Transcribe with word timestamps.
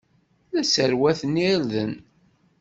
La 0.53 0.61
tesserwateḍ 0.63 1.35
irden. 1.51 1.93